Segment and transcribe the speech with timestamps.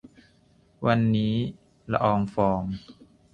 [0.85, 1.35] วันนี้
[1.91, 2.61] ละอองฟอง